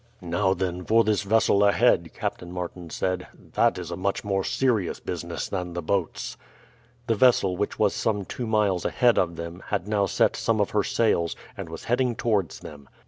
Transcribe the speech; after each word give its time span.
"Now 0.19 0.55
then 0.55 0.83
for 0.83 1.03
this 1.03 1.21
vessel 1.21 1.63
ahead," 1.63 2.09
Captain 2.15 2.51
Martin 2.51 2.89
said; 2.89 3.27
"that 3.53 3.77
is 3.77 3.91
a 3.91 3.95
much 3.95 4.23
more 4.23 4.43
serious 4.43 4.99
business 4.99 5.47
than 5.47 5.73
the 5.73 5.83
boats." 5.83 6.37
The 7.05 7.13
vessel, 7.13 7.55
which 7.55 7.77
was 7.77 7.93
some 7.93 8.25
two 8.25 8.47
miles 8.47 8.83
ahead 8.83 9.19
of 9.19 9.35
them, 9.35 9.61
had 9.67 9.87
now 9.87 10.07
set 10.07 10.35
some 10.35 10.59
of 10.59 10.71
her 10.71 10.83
sails, 10.83 11.35
and 11.55 11.69
was 11.69 11.83
heading 11.83 12.15
towards 12.15 12.61
them. 12.61 12.89